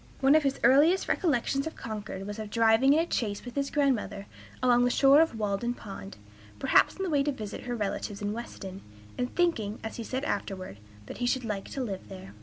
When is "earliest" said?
0.63-1.07